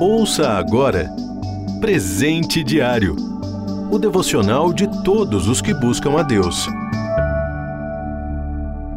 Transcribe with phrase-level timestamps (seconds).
[0.00, 1.10] Ouça agora
[1.80, 3.30] Presente Diário
[3.90, 6.68] o devocional de todos os que buscam a Deus.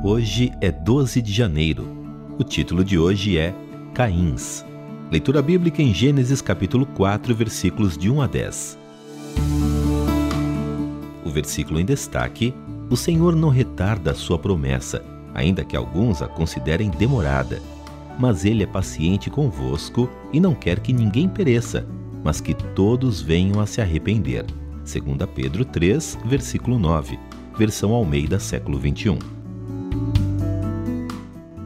[0.00, 1.88] Hoje é 12 de janeiro.
[2.38, 3.52] O título de hoje é
[3.92, 4.64] Caíns.
[5.10, 8.78] Leitura bíblica em Gênesis capítulo 4, versículos de 1 a 10.
[11.24, 12.54] O versículo em destaque:
[12.88, 15.02] O Senhor não retarda a sua promessa,
[15.34, 17.60] ainda que alguns a considerem demorada.
[18.18, 21.86] Mas ele é paciente convosco e não quer que ninguém pereça,
[22.24, 24.44] mas que todos venham a se arrepender.
[24.84, 27.18] 2 Pedro 3, versículo 9,
[27.58, 29.18] versão Almeida, século 21.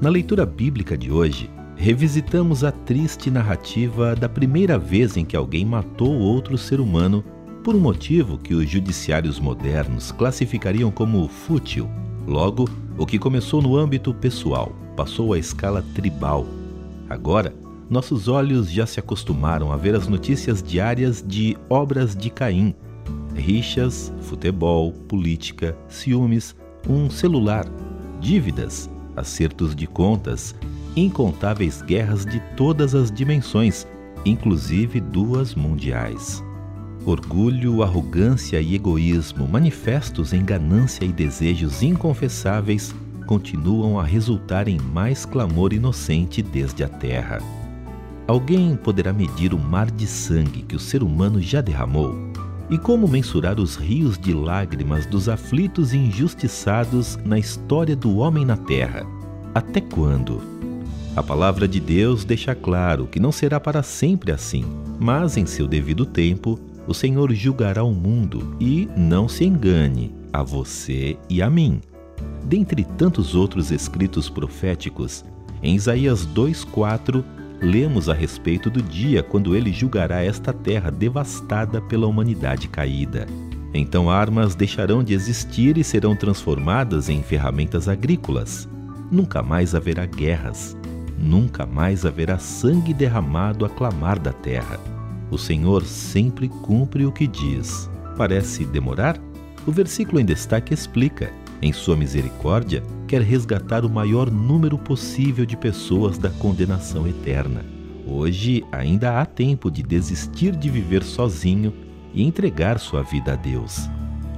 [0.00, 5.64] Na leitura bíblica de hoje, revisitamos a triste narrativa da primeira vez em que alguém
[5.64, 7.22] matou outro ser humano
[7.62, 11.88] por um motivo que os judiciários modernos classificariam como fútil.
[12.30, 16.46] Logo, o que começou no âmbito pessoal passou à escala tribal.
[17.08, 17.52] Agora,
[17.90, 22.72] nossos olhos já se acostumaram a ver as notícias diárias de obras de Caim,
[23.34, 26.54] rixas, futebol, política, ciúmes,
[26.88, 27.66] um celular,
[28.20, 30.54] dívidas, acertos de contas,
[30.94, 33.88] incontáveis guerras de todas as dimensões,
[34.24, 36.44] inclusive duas mundiais.
[37.06, 42.94] Orgulho, arrogância e egoísmo, manifestos em ganância e desejos inconfessáveis,
[43.26, 47.38] continuam a resultar em mais clamor inocente desde a terra.
[48.26, 52.14] Alguém poderá medir o mar de sangue que o ser humano já derramou?
[52.68, 58.44] E como mensurar os rios de lágrimas dos aflitos e injustiçados na história do homem
[58.44, 59.04] na terra?
[59.54, 60.40] Até quando?
[61.16, 64.64] A palavra de Deus deixa claro que não será para sempre assim,
[65.00, 70.42] mas em seu devido tempo, o Senhor julgará o mundo e não se engane, a
[70.42, 71.80] você e a mim.
[72.44, 75.24] Dentre tantos outros escritos proféticos,
[75.62, 77.22] em Isaías 2,4
[77.60, 83.26] lemos a respeito do dia quando ele julgará esta terra devastada pela humanidade caída.
[83.72, 88.68] Então armas deixarão de existir e serão transformadas em ferramentas agrícolas.
[89.10, 90.76] Nunca mais haverá guerras.
[91.18, 94.80] Nunca mais haverá sangue derramado a clamar da terra.
[95.30, 97.88] O Senhor sempre cumpre o que diz.
[98.16, 99.18] Parece demorar?
[99.66, 101.32] O versículo em destaque explica:
[101.62, 107.64] em sua misericórdia, quer resgatar o maior número possível de pessoas da condenação eterna.
[108.06, 111.72] Hoje ainda há tempo de desistir de viver sozinho
[112.14, 113.88] e entregar sua vida a Deus.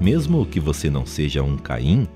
[0.00, 2.06] Mesmo que você não seja um Caim,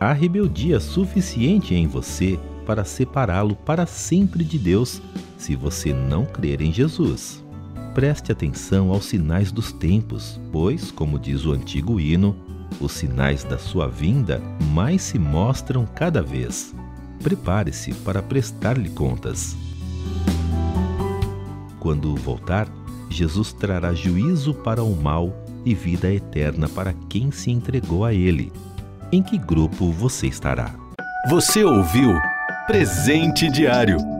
[0.00, 5.00] há rebeldia suficiente em você para separá-lo para sempre de Deus
[5.38, 7.42] se você não crer em Jesus.
[8.00, 12.34] Preste atenção aos sinais dos tempos, pois, como diz o antigo hino,
[12.80, 14.40] os sinais da sua vinda
[14.72, 16.74] mais se mostram cada vez.
[17.22, 19.54] Prepare-se para prestar-lhe contas.
[21.78, 22.66] Quando voltar,
[23.10, 25.30] Jesus trará juízo para o mal
[25.62, 28.50] e vida eterna para quem se entregou a ele.
[29.12, 30.74] Em que grupo você estará?
[31.28, 32.14] Você ouviu
[32.66, 34.19] Presente Diário